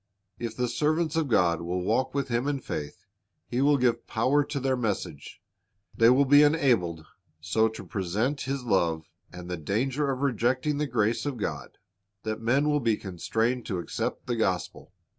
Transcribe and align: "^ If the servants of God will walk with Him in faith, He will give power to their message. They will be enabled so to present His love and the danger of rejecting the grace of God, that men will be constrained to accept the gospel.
"^ 0.01 0.03
If 0.43 0.55
the 0.55 0.67
servants 0.67 1.15
of 1.15 1.27
God 1.27 1.61
will 1.61 1.83
walk 1.83 2.15
with 2.15 2.29
Him 2.29 2.47
in 2.47 2.59
faith, 2.59 3.05
He 3.45 3.61
will 3.61 3.77
give 3.77 4.07
power 4.07 4.43
to 4.43 4.59
their 4.59 4.75
message. 4.75 5.39
They 5.95 6.09
will 6.09 6.25
be 6.25 6.41
enabled 6.41 7.05
so 7.39 7.69
to 7.69 7.85
present 7.85 8.41
His 8.41 8.63
love 8.63 9.05
and 9.31 9.47
the 9.47 9.57
danger 9.57 10.09
of 10.11 10.21
rejecting 10.21 10.79
the 10.79 10.87
grace 10.87 11.27
of 11.27 11.37
God, 11.37 11.77
that 12.23 12.41
men 12.41 12.67
will 12.67 12.79
be 12.79 12.97
constrained 12.97 13.67
to 13.67 13.77
accept 13.77 14.25
the 14.25 14.35
gospel. 14.35 14.91